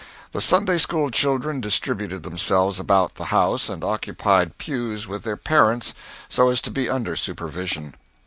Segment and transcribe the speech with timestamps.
[0.31, 5.93] The Sunday school children distributed themselves about the house and occupied pews with their parents,
[6.27, 7.93] so as to be under supervision.